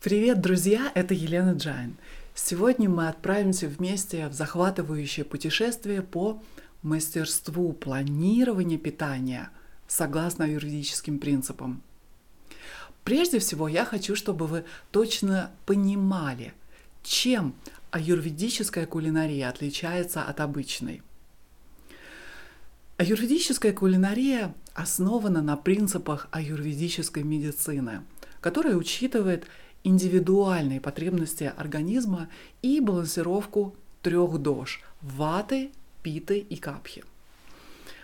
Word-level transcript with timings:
Привет, 0.00 0.40
друзья! 0.40 0.92
Это 0.94 1.12
Елена 1.12 1.56
Джайн. 1.56 1.96
Сегодня 2.32 2.88
мы 2.88 3.08
отправимся 3.08 3.66
вместе 3.66 4.28
в 4.28 4.32
захватывающее 4.32 5.24
путешествие 5.24 6.02
по 6.02 6.40
мастерству 6.82 7.72
планирования 7.72 8.78
питания 8.78 9.50
согласно 9.88 10.44
аюрведическим 10.44 11.18
принципам. 11.18 11.82
Прежде 13.02 13.40
всего, 13.40 13.66
я 13.66 13.84
хочу, 13.84 14.14
чтобы 14.14 14.46
вы 14.46 14.64
точно 14.92 15.50
понимали, 15.66 16.54
чем 17.02 17.56
аюрведическая 17.90 18.86
кулинария 18.86 19.48
отличается 19.48 20.22
от 20.22 20.38
обычной. 20.38 21.02
Аюрведическая 22.98 23.72
кулинария 23.72 24.54
основана 24.74 25.42
на 25.42 25.56
принципах 25.56 26.28
аюрведической 26.30 27.24
медицины, 27.24 28.04
которая 28.40 28.76
учитывает 28.76 29.48
индивидуальные 29.88 30.80
потребности 30.80 31.52
организма 31.56 32.28
и 32.62 32.80
балансировку 32.80 33.74
трех 34.02 34.38
дож– 34.38 34.82
ваты, 35.00 35.70
питы 36.02 36.38
и 36.38 36.56
капхи. 36.56 37.04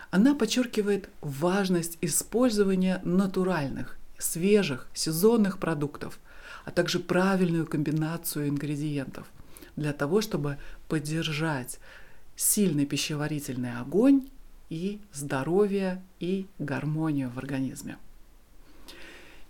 Она 0.09 0.33
подчеркивает 0.33 1.09
важность 1.21 1.97
использования 2.01 3.01
натуральных, 3.03 3.97
свежих, 4.17 4.87
сезонных 4.93 5.59
продуктов, 5.59 6.19
а 6.63 6.71
также 6.71 6.99
правильную 6.99 7.67
комбинацию 7.67 8.47
ингредиентов 8.47 9.27
для 9.75 9.93
того, 9.93 10.21
чтобы 10.21 10.57
поддержать 10.87 11.79
сильный 12.35 12.85
пищеварительный 12.85 13.77
огонь 13.77 14.27
и 14.69 14.99
здоровье 15.13 16.01
и 16.19 16.47
гармонию 16.57 17.29
в 17.29 17.37
организме. 17.37 17.97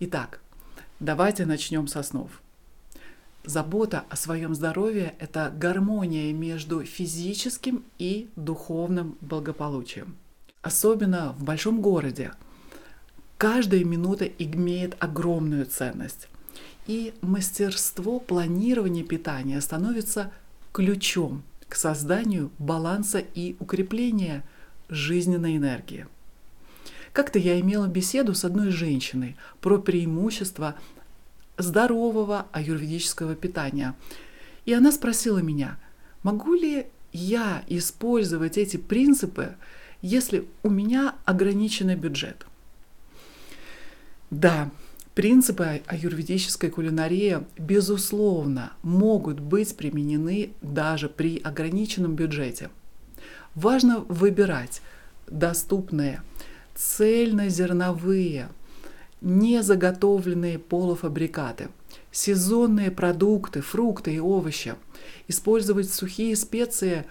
Итак, 0.00 0.40
давайте 1.00 1.46
начнем 1.46 1.86
с 1.88 1.96
основ. 1.96 2.30
Забота 3.44 4.04
о 4.10 4.16
своем 4.16 4.54
здоровье– 4.54 5.14
это 5.18 5.52
гармония 5.56 6.32
между 6.32 6.84
физическим 6.84 7.84
и 7.98 8.28
духовным 8.36 9.16
благополучием. 9.20 10.16
Особенно 10.62 11.32
в 11.32 11.44
большом 11.44 11.80
городе. 11.80 12.32
Каждая 13.38 13.84
минута 13.84 14.24
имеет 14.24 14.96
огромную 14.98 15.66
ценность. 15.66 16.28
И 16.86 17.14
мастерство 17.20 18.18
планирования 18.18 19.04
питания 19.04 19.60
становится 19.60 20.32
ключом 20.72 21.42
к 21.68 21.76
созданию 21.76 22.50
баланса 22.58 23.18
и 23.18 23.56
укрепления– 23.60 24.44
жизненной 24.88 25.56
энергии. 25.56 26.06
Как-то 27.16 27.38
я 27.38 27.58
имела 27.58 27.86
беседу 27.86 28.34
с 28.34 28.44
одной 28.44 28.68
женщиной 28.68 29.36
про 29.62 29.78
преимущества 29.78 30.74
здорового 31.56 32.44
аюрведического 32.52 33.34
питания. 33.34 33.94
И 34.66 34.74
она 34.74 34.92
спросила 34.92 35.38
меня, 35.38 35.78
могу 36.22 36.52
ли 36.52 36.88
я 37.14 37.64
использовать 37.68 38.58
эти 38.58 38.76
принципы, 38.76 39.56
если 40.02 40.46
у 40.62 40.68
меня 40.68 41.14
ограниченный 41.24 41.96
бюджет? 41.96 42.44
Да, 44.28 44.70
принципы 45.14 45.80
аюрведической 45.86 46.68
кулинарии, 46.68 47.38
безусловно, 47.56 48.74
могут 48.82 49.40
быть 49.40 49.74
применены 49.74 50.50
даже 50.60 51.08
при 51.08 51.38
ограниченном 51.38 52.14
бюджете– 52.14 52.68
Важно 53.56 54.00
выбирать 54.00 54.82
доступные, 55.26 56.20
цельнозерновые, 56.76 58.48
незаготовленные 59.20 60.58
полуфабрикаты, 60.58 61.68
сезонные 62.12 62.90
продукты, 62.90 63.62
фрукты 63.62 64.14
и 64.14 64.20
овощи, 64.20 64.74
использовать 65.26 65.92
сухие 65.92 66.36
специи, 66.36 67.06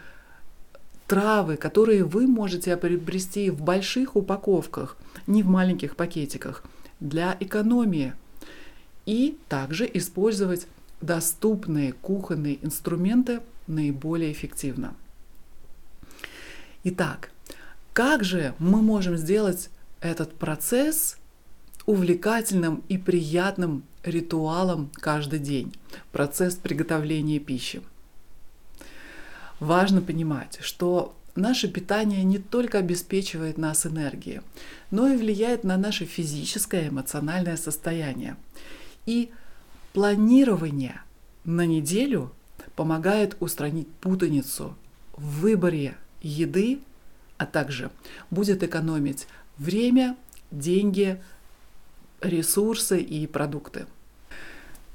травы, 1.08 1.58
которые 1.58 2.04
вы 2.04 2.28
можете 2.28 2.78
приобрести 2.78 3.50
в 3.50 3.62
больших 3.62 4.16
упаковках, 4.16 4.98
не 5.28 5.44
в 5.44 5.48
маленьких 5.48 5.96
пакетиках, 5.96 6.64
для 7.00 7.36
экономии. 7.40 8.14
И 9.06 9.38
также 9.50 9.90
использовать 9.94 10.68
доступные 11.02 11.94
кухонные 11.94 12.64
инструменты 12.66 13.42
наиболее 13.68 14.32
эффективно. 14.32 14.96
Итак, 16.84 17.32
как 17.96 18.26
же 18.26 18.54
мы 18.60 18.82
можем 18.82 19.16
сделать 19.16 19.70
этот 20.02 20.36
процесс 20.36 21.16
увлекательным 21.86 22.84
и 22.90 22.98
приятным 22.98 23.86
ритуалом 24.04 24.92
каждый 24.96 25.40
день, 25.40 25.74
процесс 26.12 26.56
приготовления 26.56 27.40
пищи? 27.40 27.82
Важно 29.62 30.02
понимать, 30.02 30.58
что 30.60 31.16
наше 31.36 31.70
питание 31.70 32.26
не 32.26 32.38
только 32.38 32.80
обеспечивает 32.80 33.58
нас 33.58 33.86
энергией, 33.86 34.42
но 34.92 35.08
и 35.08 35.16
влияет 35.16 35.64
на 35.64 35.78
наше 35.78 36.04
физическое 36.04 36.88
и 36.88 36.90
эмоциональное 36.90 37.56
состояние. 37.56 38.36
И 39.06 39.32
планирование 39.94 41.02
на 41.46 41.66
неделю 41.66 42.34
помогает 42.76 43.38
устранить 43.40 43.88
путаницу 44.02 44.76
в 45.16 45.40
выборе 45.40 45.96
еды, 46.22 46.82
а 47.38 47.46
также 47.46 47.92
будет 48.32 48.64
экономить 48.64 49.28
время, 49.58 50.16
деньги, 50.52 51.22
ресурсы 52.22 53.00
и 53.00 53.28
продукты. 53.28 53.86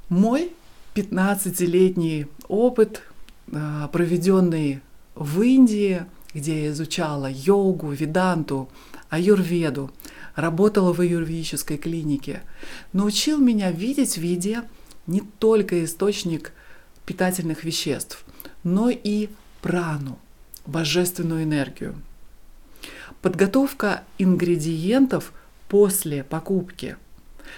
Мой 0.08 0.52
15-летний 0.94 2.26
опыт, 2.48 3.02
а, 3.52 3.88
проведенный 3.88 4.80
в 5.14 5.42
Индии, 5.42 6.04
где 6.34 6.64
я 6.64 6.70
изучала 6.70 7.30
йогу, 7.30 7.90
веданту, 7.90 8.68
аюрведу, 9.08 9.90
работала 10.34 10.92
в 10.92 11.00
аюрведической 11.00 11.78
клинике, 11.78 12.42
научил 12.92 13.38
меня 13.38 13.70
видеть 13.70 14.16
в 14.16 14.22
еде 14.22 14.62
не 15.06 15.20
только 15.20 15.84
источник 15.84 16.52
питательных 17.04 17.64
веществ, 17.64 18.24
но 18.62 18.90
и 18.90 19.28
прану– 19.60 20.18
божественную 20.66 21.44
энергию. 21.44 21.94
Подготовка 23.22 24.02
ингредиентов 24.16 25.32
после 25.68 26.24
покупки 26.24 26.96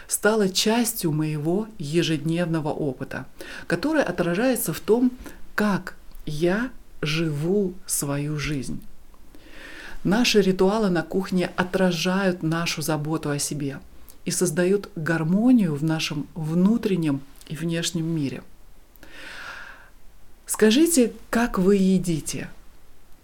стала 0.08 0.48
частью 0.48 1.12
моего 1.12 1.68
ежедневного 1.78 2.70
опыта, 2.70 3.26
который 3.68 4.02
отражается 4.02 4.72
в 4.72 4.80
том, 4.80 5.12
как 5.54 5.94
я 6.26 6.70
живу 7.00 7.74
свою 7.86 8.38
жизнь. 8.38 8.82
Наши 10.02 10.40
ритуалы 10.40 10.90
на 10.90 11.02
кухне 11.02 11.50
отражают 11.54 12.42
нашу 12.42 12.82
заботу 12.82 13.30
о 13.30 13.38
себе 13.38 13.78
и 14.24 14.32
создают 14.32 14.90
гармонию 14.96 15.76
в 15.76 15.84
нашем 15.84 16.26
внутреннем 16.34 17.20
и 17.46 17.54
внешнем 17.54 18.06
мире. 18.06 18.42
Скажите, 20.46 21.12
как 21.30 21.58
вы 21.58 21.76
едите– 21.76 22.50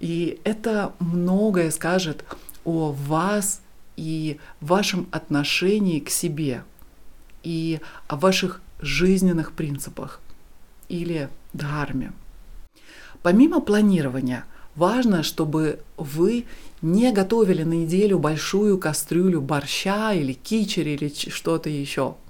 и 0.01 0.41
это 0.45 0.93
многое 1.01 1.71
скажет 1.71 2.25
о 2.65 2.93
вас 2.93 3.61
и 3.97 4.39
вашем 4.61 5.09
отношении 5.11 5.99
к 5.99 6.11
себе, 6.11 6.63
и 7.43 7.81
о 8.07 8.17
ваших 8.17 8.61
жизненных 8.81 9.53
принципах 9.53 10.21
или 10.89 11.29
дхарме. 11.53 12.13
Помимо 13.23 13.61
планирования, 13.61 14.45
важно, 14.77 15.23
чтобы 15.23 15.81
вы 15.97 16.45
не 16.81 17.13
готовили 17.13 17.65
на 17.65 17.75
неделю 17.75 18.19
большую 18.21 18.79
кастрюлю 18.79 19.41
борща 19.41 20.13
или 20.13 20.33
кичери 20.33 20.91
или 20.91 21.09
что-то 21.09 21.69
еще– 21.69 22.15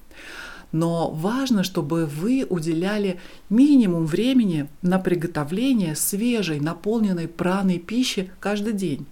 но 0.73 1.11
важно, 1.11 1.65
чтобы 1.65 2.07
вы 2.07 2.47
уделяли 2.49 3.19
минимум 3.49 4.07
времени 4.07 4.69
на 4.83 4.99
приготовление 4.99 5.97
свежей, 5.97 6.61
наполненной 6.61 7.29
праной 7.29 7.79
пищи 7.79 8.31
каждый 8.41 8.75
день. 8.75 9.07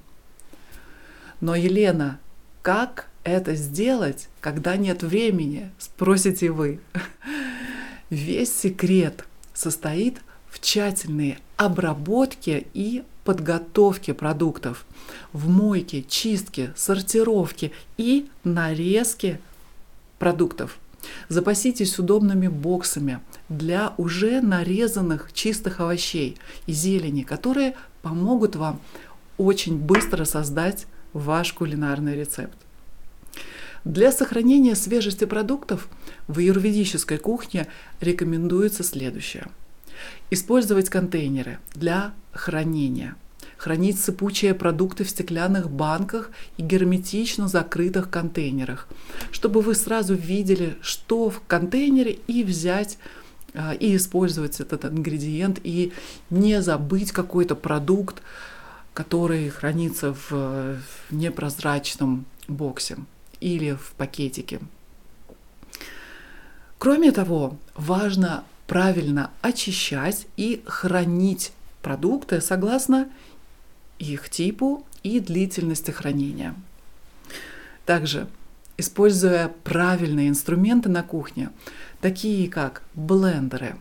Но, 1.40 1.54
Елена, 1.54 2.18
как 2.62 3.08
это 3.24 3.54
сделать, 3.54 4.28
когда 4.40 4.76
нет 4.76 5.02
времени, 5.02 5.70
спросите 5.78 6.50
вы. 6.50 6.80
Весь 8.10 8.54
секрет 8.54 9.24
состоит 9.52 10.20
в 10.48 10.60
тщательной 10.60 11.38
обработке 11.56 12.66
и 12.72 13.02
подготовке 13.24 14.14
продуктов, 14.14 14.86
в 15.32 15.48
мойке, 15.48 16.04
чистке, 16.06 16.72
сортировке 16.76 17.72
и 17.96 18.28
нарезке 18.44 19.40
продуктов– 20.18 20.78
Запаситесь 21.28 21.98
удобными 21.98 22.48
боксами 22.48 23.20
для 23.48 23.94
уже 23.96 24.40
нарезанных 24.40 25.32
чистых 25.32 25.80
овощей 25.80 26.36
и 26.66 26.72
зелени, 26.72 27.22
которые 27.22 27.74
помогут 28.02 28.56
вам 28.56 28.80
очень 29.38 29.78
быстро 29.78 30.24
создать 30.24 30.86
ваш 31.12 31.52
кулинарный 31.52 32.16
рецепт. 32.16 32.56
Для 33.84 34.10
сохранения 34.10 34.74
свежести 34.74 35.26
продуктов 35.26 35.88
в 36.26 36.38
аюрведической 36.38 37.18
кухне 37.18 37.68
рекомендуется 38.00 38.82
следующее. 38.82 39.46
Использовать 40.30 40.88
контейнеры 40.88 41.58
для 41.74 42.12
хранения. 42.32 43.14
Хранить 43.56 43.98
сыпучие 43.98 44.54
продукты 44.54 45.04
в 45.04 45.10
стеклянных 45.10 45.70
банках 45.70 46.30
и 46.56 46.62
герметично 46.62 47.48
закрытых 47.48 48.10
контейнерах, 48.10 48.86
чтобы 49.32 49.62
вы 49.62 49.74
сразу 49.74 50.14
видели, 50.14 50.76
что 50.82 51.30
в 51.30 51.40
контейнере, 51.46 52.18
и 52.26 52.44
взять 52.44 52.98
а, 53.54 53.72
и 53.72 53.96
использовать 53.96 54.60
этот 54.60 54.84
ингредиент, 54.84 55.58
и 55.64 55.92
не 56.28 56.60
забыть 56.60 57.12
какой-то 57.12 57.54
продукт, 57.54 58.22
который 58.92 59.48
хранится 59.48 60.12
в, 60.12 60.30
в 60.30 60.78
непрозрачном 61.10 62.26
боксе 62.48 62.98
или 63.40 63.72
в 63.72 63.92
пакетике. 63.96 64.60
Кроме 66.78 67.12
того, 67.12 67.56
важно 67.74 68.44
правильно 68.66 69.30
очищать 69.42 70.26
и 70.36 70.62
хранить 70.66 71.52
продукты 71.82 72.40
согласно 72.40 73.08
их 73.98 74.28
типу 74.28 74.84
и 75.02 75.20
длительности 75.20 75.90
хранения. 75.90 76.54
Также, 77.84 78.26
используя 78.76 79.52
правильные 79.64 80.28
инструменты 80.28 80.88
на 80.88 81.02
кухне, 81.02 81.50
такие 82.00 82.48
как 82.48 82.82
блендеры, 82.94 83.76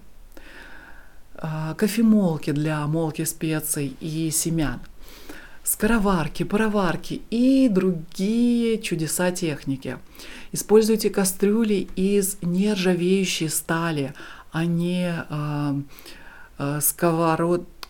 а, 1.35 1.73
кофемолки 1.75 2.51
для 2.51 2.85
молки 2.87 3.25
специй 3.25 3.97
и 3.99 4.29
семян, 4.31 4.79
скороварки, 5.63 6.43
пароварки 6.43 7.21
и 7.29 7.67
другие 7.69 8.79
чудеса 8.81 9.31
техники. 9.31 9.97
Используйте 10.51 11.09
кастрюли 11.09 11.87
из 11.95 12.37
нержавеющей 12.41 13.49
стали, 13.49 14.13
а 14.51 14.65
не 14.65 15.13
э, 15.29 15.73
э, 16.59 16.79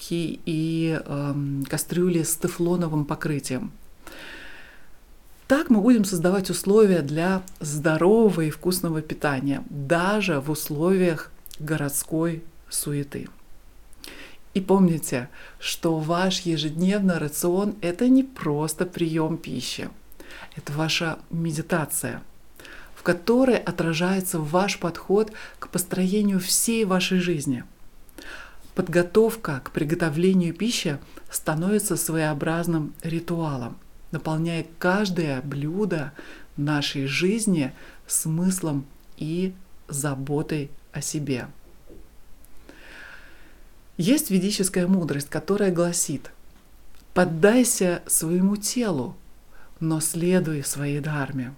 сковородки 0.05 0.39
и 0.45 0.99
э, 1.03 1.33
кастрюли 1.69 2.23
с 2.23 2.35
тефлоновым 2.35 3.05
покрытием. 3.05 3.71
Так 5.47 5.69
мы 5.69 5.81
будем 5.81 6.05
создавать 6.05 6.49
условия 6.49 7.01
для 7.01 7.43
здорового 7.59 8.41
и 8.41 8.49
вкусного 8.49 9.01
питания, 9.01 9.63
даже 9.69 10.39
в 10.39 10.49
условиях 10.49 11.31
городской 11.59 12.43
суеты. 12.69 13.27
И 14.55 14.61
помните, 14.61 15.27
что 15.59 15.99
ваш 15.99 16.41
ежедневный 16.41 17.17
рацион– 17.17 17.75
это 17.81 18.07
не 18.07 18.23
просто 18.23 18.85
прием 18.85 19.37
пищи, 19.37 19.89
это 20.55 20.73
ваша 20.73 21.17
медитация– 21.29 22.21
которой 23.05 23.57
отражается 23.57 24.39
ваш 24.39 24.79
подход 24.79 25.31
к 25.59 25.69
построению 25.69 26.39
всей 26.39 26.85
вашей 26.85 27.19
жизни. 27.19 27.63
Подготовка 28.75 29.61
к 29.63 29.71
приготовлению 29.71 30.53
пищи 30.53 30.99
становится 31.31 31.95
своеобразным 31.95 32.93
ритуалом, 33.03 33.77
наполняя 34.11 34.65
каждое 34.79 35.41
блюдо 35.41 36.11
нашей 36.57 37.07
жизни 37.07 37.73
смыслом 38.05 38.85
и 39.15 39.53
заботой 39.87 40.69
о 40.91 41.01
себе. 41.01 41.47
Есть 43.95 44.29
ведическая 44.29 44.87
мудрость, 44.87 45.29
которая 45.29 45.71
гласит, 45.71 46.31
поддайся 47.13 48.03
своему 48.07 48.57
телу, 48.57 49.15
но 49.79 50.01
следуй 50.01 50.65
своей 50.65 50.99
дharме. 50.99 51.53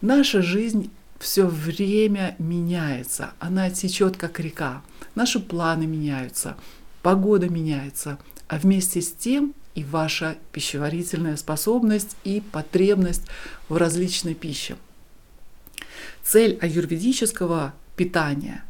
Наша 0.00 0.42
жизнь 0.42 0.90
все 1.18 1.46
время 1.46 2.36
меняется, 2.38 3.32
она 3.38 3.70
течет 3.70 4.16
как 4.16 4.40
река. 4.40 4.82
Наши 5.14 5.40
планы 5.40 5.86
меняются, 5.86 6.56
погода 7.02 7.48
меняется, 7.48 8.18
а 8.46 8.58
вместе 8.58 9.02
с 9.02 9.12
тем 9.12 9.54
и 9.74 9.84
ваша 9.84 10.36
пищеварительная 10.52 11.36
способность 11.36 12.16
и 12.24 12.40
потребность 12.52 13.22
в 13.68 13.76
различной 13.76 14.34
пище. 14.34 14.76
Цель 16.22 16.58
аюрведического 16.60 17.74
питания 17.96 18.64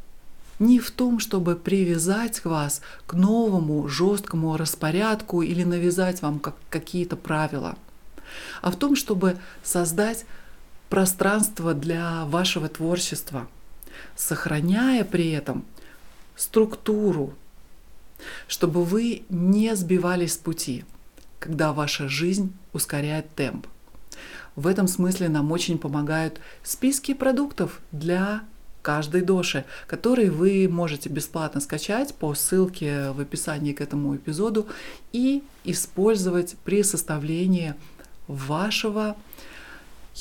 не 0.58 0.80
в 0.80 0.90
том, 0.90 1.20
чтобы 1.20 1.54
привязать 1.54 2.44
вас 2.44 2.80
к 3.06 3.14
новому 3.14 3.88
жесткому 3.88 4.56
распорядку 4.56 5.42
или 5.42 5.64
навязать 5.64 6.22
вам 6.22 6.40
как 6.40 6.56
какие-то 6.68 7.16
правила, 7.16 7.76
а 8.60 8.70
в 8.70 8.76
том, 8.76 8.96
чтобы 8.96 9.38
создать 9.62 10.24
пространство 10.88 11.74
для 11.74 12.24
вашего 12.26 12.68
творчества, 12.68 13.48
сохраняя 14.16 15.04
при 15.04 15.30
этом 15.30 15.64
структуру, 16.36 17.34
чтобы 18.46 18.84
вы 18.84 19.22
не 19.28 19.74
сбивались 19.76 20.34
с 20.34 20.38
пути, 20.38 20.84
когда 21.38 21.72
ваша 21.72 22.08
жизнь 22.08 22.52
ускоряет 22.72 23.34
темп. 23.34 23.66
В 24.56 24.66
этом 24.66 24.88
смысле 24.88 25.28
нам 25.28 25.52
очень 25.52 25.78
помогают 25.78 26.40
списки 26.62 27.14
продуктов 27.14 27.80
для 27.92 28.42
каждой 28.82 29.20
доши, 29.20 29.64
которые 29.86 30.30
вы 30.30 30.68
можете 30.68 31.08
бесплатно 31.08 31.60
скачать 31.60 32.14
по 32.14 32.34
ссылке 32.34 33.10
в 33.10 33.20
описании 33.20 33.72
к 33.72 33.80
этому 33.80 34.16
эпизоду 34.16 34.66
и 35.12 35.42
использовать 35.64 36.56
при 36.64 36.82
составлении 36.82 37.74
вашего 38.26 39.16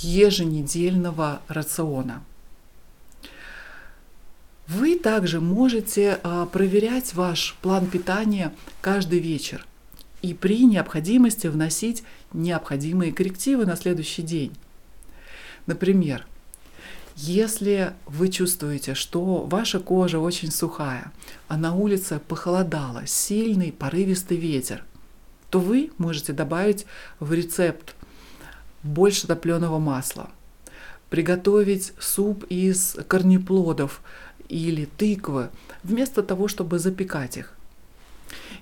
еженедельного 0.04 1.42
рациона. 1.48 2.24
Вы 4.68 5.00
также 5.00 5.40
можете 5.40 6.20
а, 6.24 6.46
проверять 6.46 7.14
ваш 7.14 7.56
план 7.62 7.88
питания 7.88 8.54
каждый 8.82 9.20
вечер 9.20 9.66
и 10.22 10.34
при 10.34 10.66
необходимости 10.66 11.48
вносить 11.48 12.04
необходимые 12.34 13.14
коррективы 13.14 13.66
на 13.66 13.78
следующий 13.78 14.24
день. 14.24 14.52
Например, 15.68 16.26
если 17.16 17.94
вы 18.06 18.28
чувствуете, 18.30 18.94
что 18.94 19.46
ваша 19.46 19.80
кожа 19.80 20.20
очень 20.20 20.52
сухая, 20.52 21.12
а 21.48 21.58
на 21.58 21.74
улице 21.74 22.20
похолодало, 22.28 23.08
сильный 23.08 23.72
порывистый 23.72 24.38
ветер, 24.38 24.84
то 25.50 25.60
вы 25.60 25.92
можете 25.98 26.34
добавить 26.34 26.86
в 27.20 27.34
рецепт 27.34 27.96
больше 28.88 29.28
топленого 29.28 29.80
масла. 29.80 30.30
Приготовить 31.10 31.94
суп 32.00 32.44
из 32.50 32.98
корнеплодов 33.08 34.02
или 34.50 34.86
тыквы, 34.86 35.50
вместо 35.84 36.24
того, 36.24 36.48
чтобы 36.48 36.80
запекать 36.80 37.38
их. 37.38 37.54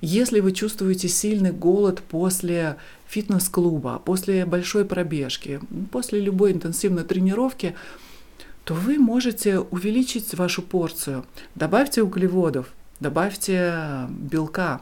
Если 0.02 0.40
вы 0.42 0.52
чувствуете 0.52 1.08
сильный 1.08 1.52
голод 1.52 2.02
после 2.02 2.78
фитнес-клуба, 3.08 4.02
после 4.04 4.46
большой 4.46 4.86
пробежки, 4.86 5.60
после 5.92 6.20
любой 6.20 6.52
интенсивной 6.52 7.04
тренировки, 7.04 7.76
то 8.64 8.74
вы 8.74 9.00
можете 9.00 9.60
увеличить 9.60 10.34
вашу 10.36 10.62
порцию. 10.62 11.26
Добавьте 11.56 12.04
углеводов, 12.04 12.74
добавьте 13.00 14.08
белка 14.10 14.82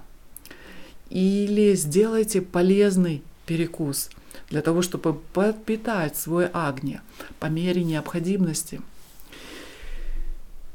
или 1.10 1.76
сделайте 1.76 2.42
полезный 2.42 3.22
перекус– 3.46 4.10
для 4.50 4.62
того, 4.62 4.82
чтобы 4.82 5.14
подпитать 5.14 6.18
свой 6.18 6.48
агни 6.52 7.02
по 7.40 7.48
мере 7.48 7.84
необходимости. 7.84 8.82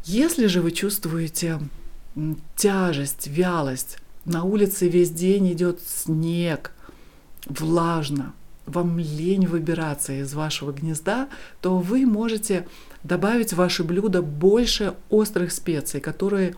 Если 0.04 0.46
же 0.46 0.62
вы 0.62 0.72
чувствуете 0.72 1.60
тяжесть, 2.56 3.26
вялость, 3.26 3.98
на 4.24 4.44
улице 4.44 4.88
весь 4.88 5.10
день 5.10 5.52
идет 5.52 5.80
снег, 5.86 6.72
влажно, 7.46 8.34
вам 8.66 8.98
лень 8.98 9.46
выбираться 9.46 10.12
из 10.12 10.34
вашего 10.34 10.72
гнезда, 10.72 11.28
то 11.60 11.78
вы 11.78 12.06
можете 12.06 12.66
добавить 13.02 13.52
в 13.52 13.56
ваше 13.56 13.84
блюдо 13.84 14.22
больше 14.22 14.94
острых 15.08 15.52
специй, 15.52 16.00
которые 16.00 16.54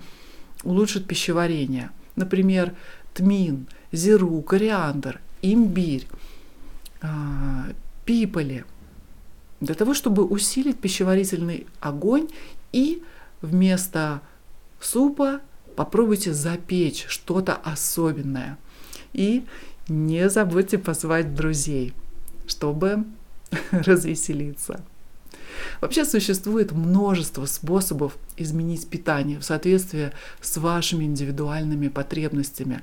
улучшат 0.65 1.07
пищеварение. 1.07 1.91
Например, 2.17 2.75
тмин, 3.15 3.67
зиру, 3.93 4.41
кориандр, 4.43 5.21
имбирь 5.43 6.07
пиполи, 8.05 8.65
для 9.61 9.75
того, 9.75 9.95
чтобы 9.95 10.25
усилить 10.25 10.79
пищеварительный 10.79 11.67
огонь 11.81 12.29
и 12.73 13.03
вместо 13.43 14.23
супа 14.81 15.41
попробуйте 15.77 16.33
запечь 16.33 17.07
что-то 17.09 17.55
особенное. 17.55 18.59
И 19.13 19.45
не 19.89 20.29
забудьте 20.31 20.79
позвать 20.79 21.35
друзей, 21.35 21.93
чтобы 22.47 23.05
развеселиться. 23.71 24.81
Вообще 25.81 26.05
существует 26.05 26.73
множество 26.73 27.45
способов 27.45 28.17
изменить 28.37 28.89
питание 28.89 29.39
в 29.39 29.45
соответствии 29.45 30.13
с 30.41 30.57
вашими 30.57 31.05
индивидуальными 31.05 31.89
потребностями 31.89 32.83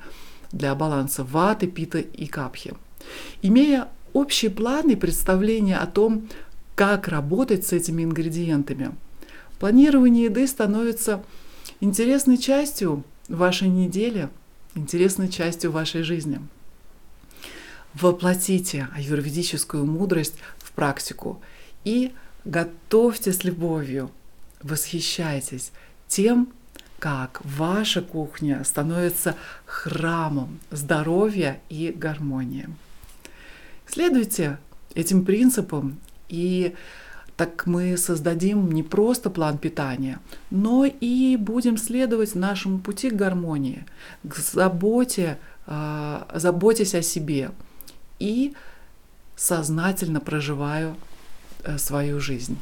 для 0.51 0.75
баланса 0.75 1.23
ваты, 1.23 1.67
пита 1.67 1.99
и 1.99 2.27
капхи. 2.27 2.73
Имея 3.41 3.87
общие 4.17 4.51
планы 4.51 4.93
и 4.93 4.95
представления 4.95 5.77
о 5.77 5.87
том, 5.87 6.27
как 6.75 7.07
работать 7.07 7.65
с 7.65 7.73
этими 7.73 8.03
ингредиентами. 8.03 8.91
Планирование 9.59 10.25
еды 10.25 10.47
становится 10.47 11.23
интересной 11.79 12.37
частью 12.37 13.03
вашей 13.27 13.67
недели, 13.69 14.29
интересной 14.75 15.29
частью 15.29 15.71
вашей 15.71 16.03
жизни. 16.03 16.39
Воплотите 17.93 18.87
аюрведическую 18.95 19.85
мудрость 19.85 20.35
в 20.59 20.71
практику 20.71 21.41
и 21.83 22.13
готовьте 22.45 23.33
с 23.33 23.43
любовью, 23.43 24.11
восхищайтесь 24.61 25.71
тем, 26.07 26.49
как 26.99 27.41
ваша 27.43 28.01
кухня 28.01 28.63
становится 28.63 29.35
храмом 29.65 30.59
здоровья 30.71 31.59
и 31.69 31.91
гармонии. 31.91 32.69
Следуйте 33.87 34.57
этим 34.95 35.25
принципам, 35.25 35.99
и 36.29 36.75
так 37.37 37.67
мы 37.67 37.97
создадим 37.97 38.71
не 38.71 38.83
просто 38.83 39.29
план 39.29 39.57
питания, 39.57 40.19
но 40.49 40.85
и 40.85 41.37
будем 41.37 41.77
следовать 41.77 42.35
нашему 42.35 42.79
пути 42.79 43.11
к 43.11 43.15
гармонии, 43.15 43.85
к 44.27 44.35
заботе, 44.35 45.37
э, 45.67 46.23
заботясь 46.33 46.95
о 46.95 47.01
себе 47.01 47.51
и 48.19 48.55
сознательно 49.35 50.19
проживаю 50.19 50.95
э, 51.63 51.77
свою 51.77 52.19
жизнь. 52.19 52.57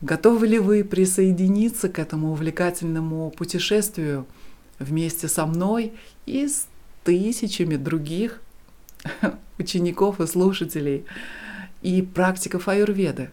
Готовы 0.00 0.46
ли 0.48 0.58
вы 0.58 0.84
присоединиться 0.84 1.88
к 1.88 1.98
этому 1.98 2.32
увлекательному 2.32 3.30
путешествию 3.30 4.26
вместе 4.78 5.28
со 5.28 5.46
мной 5.46 5.94
и 6.26 6.48
с 6.48 6.66
тысячами 7.04 7.76
других 7.76 8.42
учеников 9.58 10.20
и 10.20 10.26
слушателей 10.26 11.04
и 11.82 12.02
практиков 12.02 12.68
аюрведы? 12.68 13.30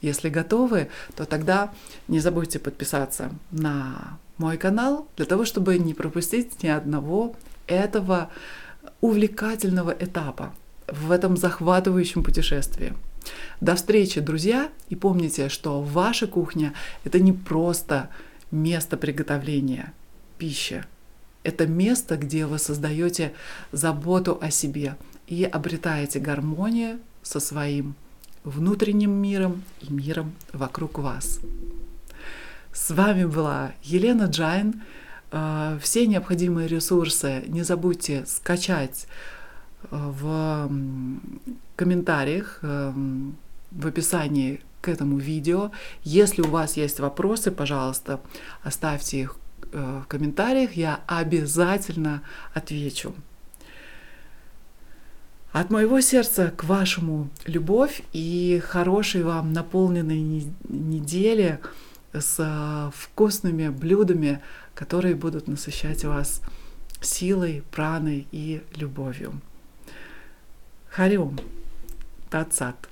Если 0.00 0.28
готовы, 0.28 0.88
то 1.16 1.24
тогда 1.24 1.72
не 2.08 2.20
забудьте 2.20 2.58
подписаться 2.58 3.30
на 3.50 4.18
мой 4.36 4.58
канал 4.58 5.08
для 5.16 5.24
того, 5.24 5.44
чтобы 5.44 5.78
не 5.78 5.94
пропустить 5.94 6.62
ни 6.62 6.68
одного 6.68 7.34
этого 7.66 8.30
увлекательного 9.00 9.96
этапа 9.98 10.54
в 10.88 11.10
этом 11.10 11.36
захватывающем 11.36 12.22
путешествии. 12.22 12.94
До 13.60 13.74
встречи, 13.74 14.20
друзья, 14.20 14.70
и 14.90 14.96
помните, 14.96 15.48
что 15.48 15.80
ваша 15.80 16.26
кухня— 16.26 16.74
это 17.04 17.20
не 17.20 17.32
просто 17.32 18.10
место 18.50 18.96
приготовления 18.96 19.92
пищи, 20.38 20.84
это 21.44 21.66
место, 21.66 22.16
где 22.16 22.46
вы 22.46 22.58
создаете 22.58 23.32
заботу 23.70 24.38
о 24.40 24.50
себе 24.50 24.96
и 25.26 25.44
обретаете 25.44 26.18
гармонию 26.18 26.98
со 27.22 27.38
своим 27.38 27.94
внутренним 28.42 29.12
миром 29.12 29.62
и 29.80 29.92
миром 29.92 30.32
вокруг 30.52 30.98
вас. 30.98 31.38
С 32.72 32.90
вами 32.90 33.24
была 33.24 33.72
Елена 33.82 34.24
Джайн. 34.24 34.82
Э, 35.30 35.78
все 35.80 36.06
необходимые 36.06 36.66
ресурсы 36.66 37.44
не 37.46 37.62
забудьте 37.62 38.24
скачать 38.26 39.06
в 39.90 40.70
комментариях, 41.76 42.58
эм, 42.62 43.36
в 43.70 43.86
описании 43.86 44.60
к 44.80 44.88
этому 44.88 45.18
видео. 45.18 45.70
Если 46.02 46.42
у 46.42 46.48
вас 46.48 46.76
есть 46.76 47.00
вопросы, 47.00 47.50
пожалуйста, 47.50 48.20
оставьте 48.62 49.20
их 49.20 49.36
э, 49.36 49.43
в 49.78 50.06
комментариях, 50.06 50.72
я 50.74 51.00
обязательно 51.06 52.22
отвечу. 52.52 53.14
От 55.54 55.70
моего 55.70 56.00
сердца 56.00 56.52
к 56.56 56.64
вашему 56.64 57.30
любовь 57.46 58.02
и 58.12 58.60
хорошей 58.66 59.22
вам 59.22 59.52
наполненной 59.52 60.50
недели 60.68 61.60
с 62.12 62.36
э, 62.40 62.90
вкусными 62.92 63.68
блюдами, 63.68 64.40
которые 64.74 65.14
будут 65.14 65.46
насыщать 65.46 66.04
вас 66.04 66.40
силой, 67.00 67.62
праной 67.70 68.26
и 68.32 68.64
любовью. 68.74 69.40
Хариум. 70.90 71.38
Тацат. 72.30 72.88